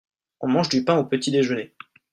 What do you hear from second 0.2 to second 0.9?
on mange du